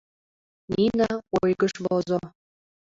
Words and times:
Нина 0.73 1.09
ойгыш 1.41 1.73
возо. 1.85 2.19